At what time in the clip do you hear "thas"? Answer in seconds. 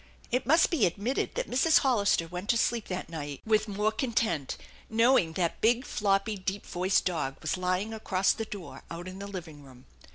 2.87-3.07